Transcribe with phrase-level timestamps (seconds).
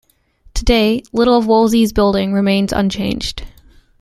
[0.55, 3.43] Today, little of Wolsey's building work remains unchanged.